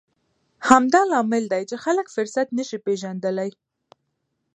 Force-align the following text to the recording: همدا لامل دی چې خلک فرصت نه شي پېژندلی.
همدا 0.69 1.01
لامل 1.11 1.43
دی 1.53 1.63
چې 1.69 1.75
خلک 1.83 2.07
فرصت 2.15 2.47
نه 2.57 2.63
شي 2.69 2.77
پېژندلی. 2.85 3.49